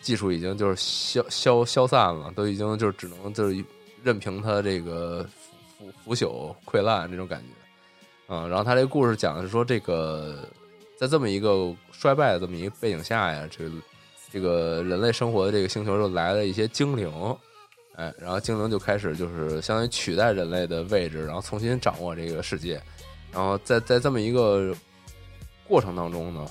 [0.00, 3.64] 技术已经就是消消消散了，都已经就是只能就是
[4.02, 5.26] 任凭它这个
[5.78, 7.46] 腐腐朽溃烂这种感觉。
[8.32, 10.48] 嗯，然后他这个故事讲的是说，这个
[10.96, 13.70] 在这么一个衰败的这么一个背景下呀，这个
[14.30, 17.36] 这个人类生活的这个星球就来了一些精灵，
[17.96, 22.80] 哎，然后精灵就开始就是相当于取代人类的位置，然后重新掌握这个世界，
[23.32, 24.72] 然后在在这么一个
[25.66, 26.46] 过程当中呢，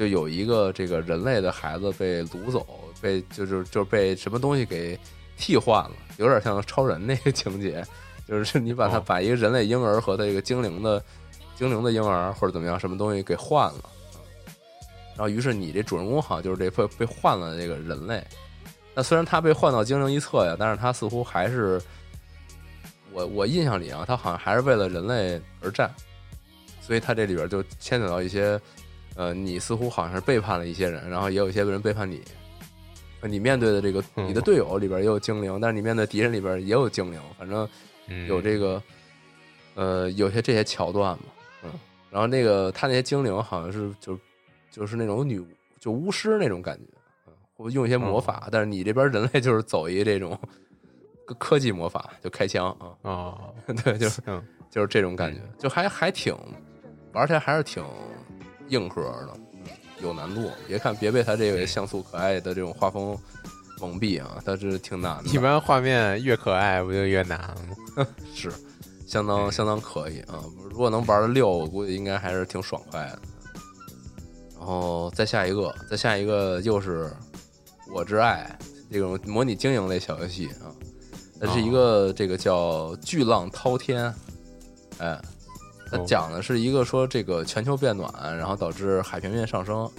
[0.00, 2.66] 就有一个这个人类的孩子被掳走，
[3.02, 4.98] 被就是就是被什么东西给
[5.36, 7.84] 替换了，有点像超人那个情节，
[8.26, 11.04] 就是你把他哦把一个人类婴儿和他一个精灵的
[11.54, 13.90] 精灵的婴儿或者怎么样什么东西给换了，
[15.16, 18.26] 然后于是你这主人公好像就是这被被换了这个人类。
[18.94, 21.78] 那虽然他被换到精灵一侧呀，但是他似乎还是
[23.12, 25.94] 我我印象里啊，他好像还是为了人类而战，
[26.80, 28.58] 所以他这里边就牵扯到一些，
[29.20, 32.22] 呃，你似乎好像是背叛了一些人，然后也有一些人背叛你。
[33.22, 34.26] 你面对的这个嗯。
[34.26, 37.68] 你的队友里边也有精灵，但是你面对敌人里边也有精灵，反正
[38.06, 38.26] 嗯。
[38.26, 38.82] 有这个，
[39.74, 41.24] 呃，有些这些桥段嘛，
[41.64, 41.70] 嗯，
[42.10, 44.18] 然后那个他那些精灵好像是就
[44.70, 45.44] 就是那种女
[45.78, 46.84] 就巫师那种感觉，
[47.26, 50.40] 嗯，或用一些魔法，但是你这边人类就是走一这种
[51.26, 53.54] 科科技魔法，就开枪啊，哦，
[53.84, 54.42] 对，就是嗯。
[54.70, 56.34] 就是这种感觉，就还还挺
[57.12, 57.84] 玩起来还是挺
[58.70, 59.60] 硬核的，嗯
[60.02, 60.50] 有难度。
[60.66, 63.16] 别看别被他这个像素可爱的这种画风
[63.78, 65.30] 蒙蔽啊，它是挺难的。
[65.30, 67.38] 一般画面越可爱不就越难
[67.96, 68.06] 吗？
[68.34, 68.50] 是
[69.06, 70.44] 相当相当可以啊！
[70.70, 73.18] 如果能玩的溜，我估计应该还是挺爽快的。
[74.58, 77.06] 然后再下一个，再下一个又是
[77.92, 78.56] 《我之爱》
[78.90, 80.68] 这种模拟经营类小游戏啊，
[81.40, 84.14] 它是一个这个叫“巨浪滔天”，
[84.98, 85.20] 哎，
[85.90, 89.90] 它哦讲的是一个说这个全球变暖，然后导致海平面上升，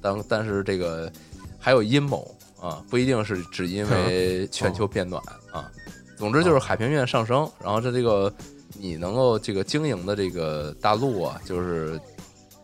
[0.00, 1.10] 但但是这个
[1.58, 5.70] 还有阴谋啊，不一定是只因 为全球变暖啊。
[6.16, 8.32] 总之就是海平面上升，然后这这个
[8.78, 11.98] 你能够这个经营的这个大陆啊，就是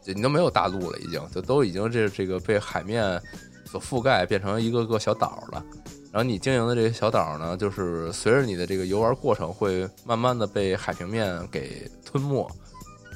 [0.02, 3.20] 就你都没有大陆了，已经就都已经这这个被海面
[3.64, 5.64] 所覆盖，变成一个个小岛了。
[6.12, 12.48] 然后你经营的这些小岛呢，就是随着你的这个游玩过程，会慢慢的被海平面给吞没，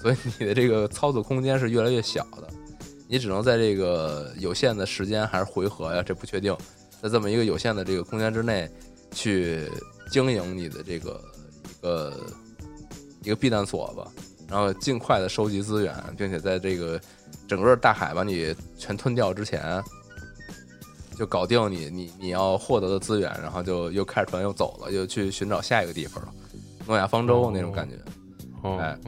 [0.01, 2.49] 所以你的这个操作空间是越来越小的。
[3.11, 6.55] 你只能在这个有限的时间还是回合呀，这不确定，
[7.01, 8.71] 在这么一个有限的这个空间之内
[9.13, 9.67] 去
[10.11, 11.25] 经营你的这个
[11.71, 12.13] 一个
[13.25, 14.07] 一个避难所吧，
[14.47, 17.01] 然后尽快的收集资源，并且在这个
[17.47, 19.83] 整个大海把你全吞掉之前，
[21.17, 26.35] 就搞定你你你要获得的资源，然后就又开着船又走了，又去寻找下一个地方了，
[26.87, 27.97] 诺亚方舟那种感觉。
[28.63, 28.99] 哦哎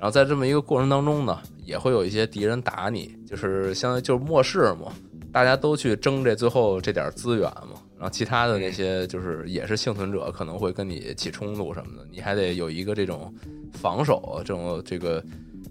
[0.00, 4.90] 然后在这么一个过程当中呢，也会有一些敌人打你，就是相当于就是末世嘛，
[5.30, 13.30] 大家都去争这最后这点资源嘛，然后其他的那些就是也是幸存者，可能会跟你起冲突什么的，你还得有一个这种
[13.74, 15.22] 防守这种这个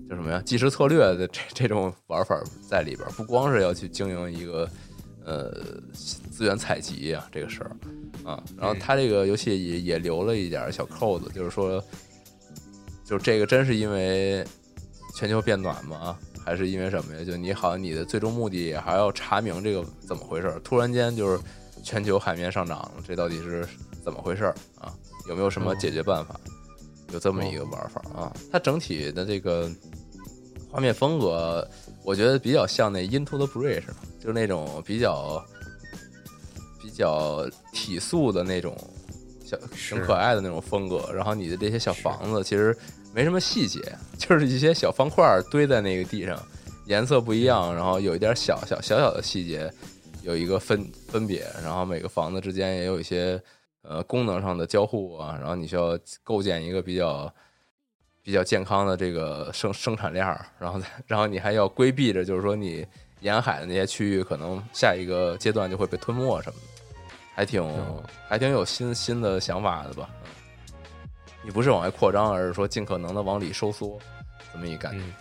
[0.07, 4.69] 叫什么呀，计时策略的这这种玩法在里边儿，不光是要去经营一个
[5.25, 5.51] 呃
[5.91, 7.71] 资源采集啊这个事儿
[8.23, 11.83] 啊，然后他这个游戏也也留了一点小扣子，就是说。
[13.09, 14.45] 就这个真是因为
[15.15, 16.15] 全球变暖吗？
[16.45, 17.23] 还是因为什么呀？
[17.25, 21.41] 就你好像你的最终目的还要查明这个怎么回事儿，突然间就是
[21.83, 23.67] 全球海面上涨了，这到底是
[24.03, 24.93] 怎么回事儿啊？
[25.27, 26.39] 有没有什么解决办法？
[27.11, 28.31] 有这么一个玩法啊？
[28.51, 29.67] 它整体的这个
[30.71, 31.67] 画面风格，
[32.03, 33.81] 我觉得比较像那《Into the Bridge》，
[34.19, 35.43] 就是那种比较
[36.79, 38.75] 比较体素的那种
[39.43, 41.11] 小是挺可爱的那种风格。
[41.11, 42.75] 然后你的这些小房子其实
[43.13, 43.79] 没什么细节，
[44.17, 46.41] 就是一些小方块儿堆在那个地上，
[46.85, 49.71] 颜色不一样，然后有一点小小小小的细节
[50.23, 53.41] 有一个分分别，然后每个房子之间也有一些
[53.81, 57.33] 呃功能上的交互啊，然后你需要构建一个比较。
[58.21, 62.85] 比较健康的这个生生产链儿，然后再然后你还要规避着，就是说你
[63.21, 70.07] 沿海的那些区域，可能下一个阶段就会被吞没什么的，还挺嗯还挺有新新的想法的吧？
[71.43, 73.97] 嗯你不是往外扩张，而是说尽可能的往里收缩，
[74.51, 74.99] 这么一感觉。
[74.99, 75.13] 嗯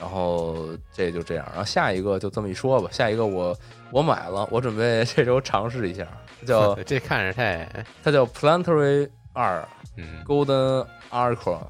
[0.00, 2.88] 然后这就这样，然后下一个就这么一说吧。
[2.92, 3.52] 下一个我
[3.90, 6.06] 我买了，我准备这周尝试一下，
[6.46, 7.68] 叫 这看着太
[8.04, 9.66] 它叫 Planetary 二
[9.96, 11.66] 嗯 Golden Arcron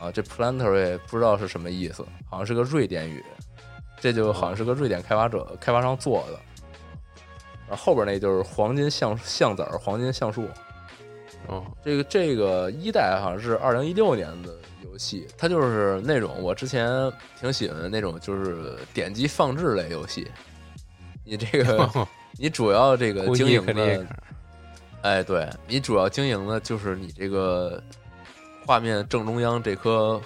[0.00, 3.24] 啊，这 Planetary 不知道是什么意思，好像是个瑞典语，
[4.00, 6.40] 这就好像是个瑞典开发者开发商做的。
[7.68, 10.48] 然后后边那就是黄金橡橡子儿，黄金橡树。
[11.48, 14.50] 哦这个这个一代好像是二零一六年的
[14.84, 16.88] 游戏，它就是那种我之前
[17.40, 20.30] 挺喜欢的那种，就是点击放置类游戏。
[21.24, 21.88] 你这个
[22.38, 24.06] 你主要这个经营的，
[25.02, 27.82] 哎，对你主要经营的就是你这个
[28.66, 30.20] 画面正中央这棵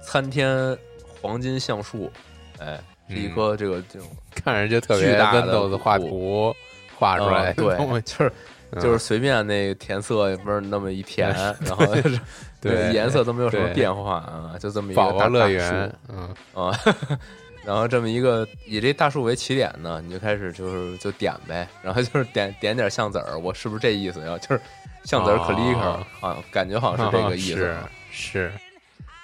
[0.00, 0.76] 参天
[1.20, 2.10] 黄金橡树，
[2.58, 6.54] 哎，是一棵这个这种看着就特别巨大的画图
[6.96, 8.32] 画出来啊，对， 就是嗯
[8.80, 11.28] 就是随便那个填色也不是那么一填，
[11.64, 12.20] 然后就是
[12.60, 16.34] 对颜色都没有什么变化啊，就这么一个宝宝大乐园，嗯。
[16.54, 16.72] 啊，
[17.64, 24.36] 然后这么一个以这大树为起点呢，你就开始就是就点呗，然后就是点点点橡子儿，我是不是这意思呀？
[24.38, 24.60] 就是
[25.04, 27.76] 橡子儿 clicker 哦啊，感觉好像是这个意思
[28.10, 28.52] 是。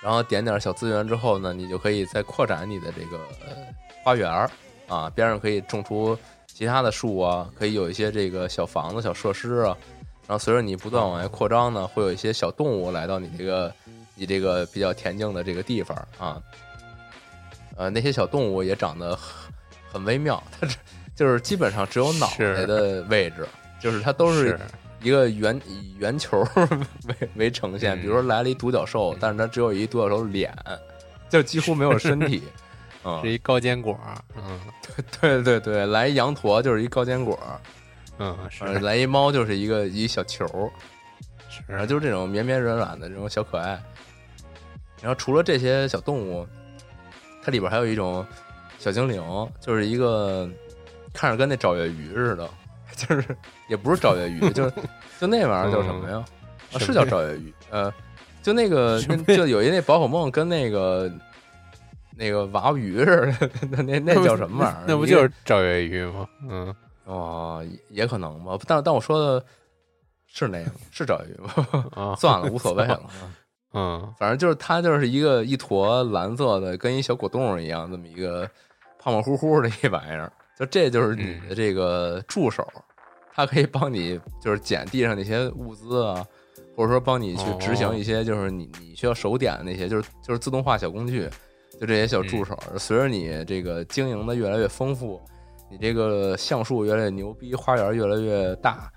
[0.03, 3.17] 然后点点小资源之后呢，你就可以再扩展你的这个
[3.47, 3.57] 呃
[4.03, 4.51] 花园儿
[4.87, 6.17] 啊，边上可以种出
[6.55, 9.77] 其他的树啊，可以有一些这个小房子、小设施啊。
[10.27, 13.75] 然后随着你不断往外扩张呢，会有一些小动物来到你这个
[14.15, 16.41] 你这个比较恬静的这个地方啊。
[17.77, 19.53] 呃，那些小动物也长得很
[19.93, 20.79] 很微妙， 它是
[21.17, 23.47] 就是基本上只有脑袋的位置，
[23.81, 24.61] 就是它都是是
[25.03, 26.47] 一个圆以圆球
[27.09, 30.57] 为为呈现，嗯比如说来了一独角兽，但是它只有一独角兽脸，
[31.29, 32.45] 就几乎没有身体。
[33.05, 33.99] 嗯是，一高坚果，
[34.37, 34.61] 嗯
[35.21, 37.39] 对对对，来一羊驼就是一高坚果，
[38.19, 40.47] 嗯是呃来一猫就是一个一小球，
[41.67, 43.81] 然后就是这种绵绵软软的这种小可爱。
[45.03, 46.47] 然后除了这些小动物，
[47.43, 48.25] 它里边还有一种
[48.79, 49.23] 小精灵，
[49.61, 50.49] 就是一个
[51.13, 52.49] 看着跟那找月鱼似的，
[52.97, 53.37] 就是
[53.69, 54.73] 也不是找月鱼，就是
[55.21, 56.25] 就那玩意儿叫什么呀？
[56.73, 57.93] 啊，是叫找月鱼，呃，
[58.43, 61.13] 就那个就有一那宝可梦跟那个
[62.17, 63.07] 那个娃娃鱼似
[63.39, 64.85] 的，那那那叫什么玩意儿？
[64.87, 66.29] 那不就是赵月鱼吗？
[66.49, 69.45] 嗯哦，也也可能吧，但但我说的
[70.27, 71.87] 是那个是赵月鱼吗？
[71.95, 73.01] 啊算了，无所谓了。
[73.77, 78.49] 嗯反正就是它就是一个一坨蓝色的，跟一小果冻一样，这么一个
[78.99, 80.33] 胖胖乎乎的一玩意儿。
[80.57, 82.65] 就这就是你的这个助手，
[83.33, 86.25] 它可以帮你就是捡地上那些物资啊，
[86.77, 91.29] 或者说帮你去执行一些就是你你需要手点的那些，就是就是自动化小工具，
[91.81, 92.59] 就这些小助手。
[92.79, 95.21] 随着你这个经营的越来越丰富，
[95.71, 98.91] 你这个橡树越来越牛逼，花园越来越大。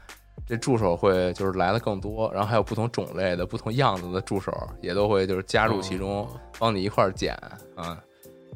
[0.46, 7.34] 这助手会就是来的更多，然后还有不同种类的、不同样子的助手也都会就是加入其中，哦帮你一块儿捡
[7.76, 8.02] 啊，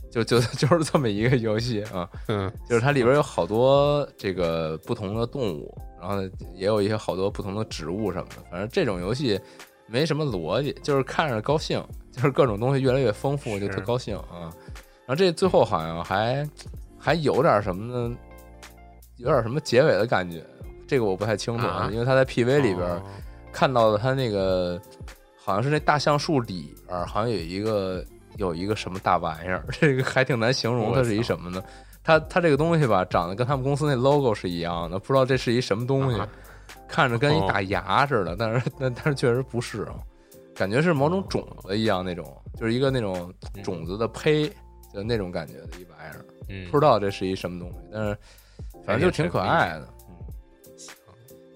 [0.09, 6.21] 就就 就是这么一个游戏啊， 嗯就是它里边有好多这个不同的动物，然后
[6.53, 9.37] 也有一些好多不同的植物什么的，反正这种游戏
[9.87, 14.51] 没什么逻辑，就是看着高兴，就是各种东西越来越丰富，就特高兴啊。
[15.05, 16.47] 然后这最后好像还
[16.99, 18.15] 还有点什么呢？
[19.17, 20.43] 有点什么结尾的感觉，
[20.87, 23.01] 这个我不太清楚，啊因为他在 PV 里边哦
[23.51, 24.81] 看到的他那个
[25.37, 28.03] 好像是那大橡树里边好像有一个
[28.37, 31.61] 有一个什么大玩意儿， 这个还挺难形容它是一什么呢？
[32.03, 36.27] 它它这个东西吧，长得跟他们公司那 logo 是一样的，不知道这是一什么东西，啊
[36.87, 39.93] 看着跟一哦大牙似的，但是但但是确实不是啊，
[40.61, 43.33] 感觉是某种种子一样那种，就是一个那种
[43.63, 44.47] 种子的胚，
[44.93, 46.69] 就那种感觉的一玩意儿，嗯。
[46.69, 48.15] 不知道这是一什么东西，但是
[48.85, 49.89] 反正就挺可爱的。
[50.07, 50.15] 嗯，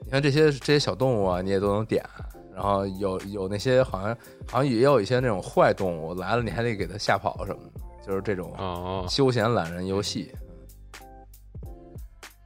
[0.05, 2.03] 你看这些这些小动物啊，你也都能点，
[2.51, 10.33] 然后有有那些好像好像也有一些那种坏动物来了，你还得给它吓跑什么的，就是这种哦休闲懒人游戏。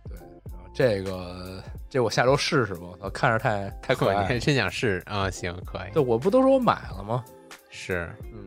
[0.09, 0.17] 对，
[0.51, 4.27] 然后这个这我下周试试吧，我，看着太太可你爱了。
[4.27, 5.29] 还真想试啊？
[5.29, 7.23] 行，可以对，我不都说我买了吗？
[7.69, 8.45] 是嗯，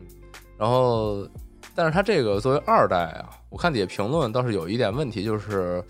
[0.57, 1.27] 然后，
[1.75, 5.83] 但是它这个作为二代啊，我看底下评论倒是有一点问题，就是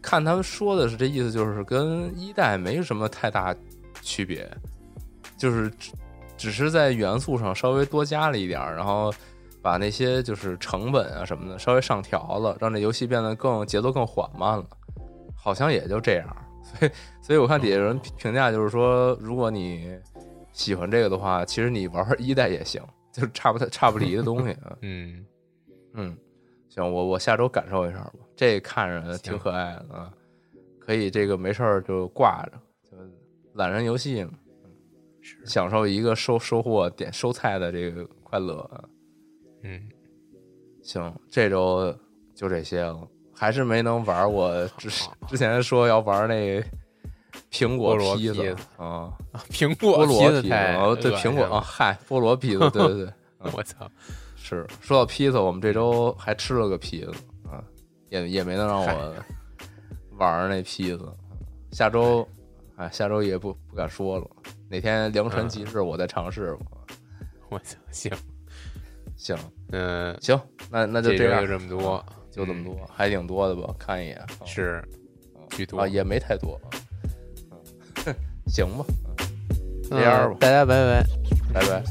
[0.00, 3.54] 看他们说的是这意思，就是跟一代没什么太大
[4.00, 4.50] 区别，
[5.36, 5.92] 就是只
[6.38, 9.12] 只是在元素上稍微多加了一点儿，然后
[9.60, 14.64] 把那些就是成本啊什么的稍微上调了，让这游戏变得更节奏更缓慢了，
[15.36, 16.36] 好像也就这样。
[16.78, 19.98] 所以，所以我看底下有人评评价就是说，如果你
[20.52, 24.76] 喜欢这个的话，其实你玩玩一代也行，就差不太差不离的东西啊。
[24.82, 25.26] 嗯，
[25.94, 26.16] 嗯，
[26.68, 28.14] 行，我我下周感受一下吧。
[28.34, 30.12] 这看着挺可爱的啊，
[30.78, 32.52] 可以这个没事儿就挂着，
[32.90, 32.96] 就
[33.54, 34.32] 懒人游戏嘛，
[35.44, 38.84] 享受一个收收获点收菜的这个快乐啊。
[39.62, 39.88] 嗯，
[40.82, 41.96] 行，这周
[42.34, 43.08] 就这些了，
[43.42, 44.88] 还是没能玩我之
[45.26, 46.64] 之前说要玩那
[47.50, 49.12] 苹果披披萨啊，
[49.50, 53.12] 苹菠果萝披萨，哦，对，苹果啊，，嗨，菠萝披萨，对对对。
[53.52, 53.90] 我操，
[54.36, 57.10] 是说到披萨，我们这周还吃了个披萨
[57.50, 57.58] 啊，
[58.10, 59.14] 也也没能让我
[60.18, 61.04] 玩那披萨。
[61.72, 62.24] 下周，
[62.76, 64.26] 哎，下周也不不敢说了，
[64.68, 66.66] 哪天良辰吉日我再尝试吧。
[67.50, 68.12] 我操，行，
[69.16, 69.36] 行。
[69.72, 70.40] 嗯，行，
[70.70, 73.72] 那那就这样，就这么多，就这么多，还挺多的吧？
[73.78, 74.82] 看一眼，啊是
[75.50, 76.58] 巨多啊，也没太多。
[78.06, 78.14] 嗯，
[78.48, 78.84] 行吧，
[79.88, 81.06] 这样吧嗯大家拜拜。
[81.52, 81.82] 拜拜。